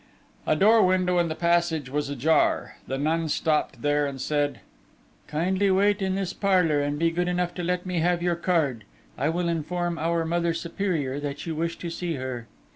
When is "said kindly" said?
4.19-5.69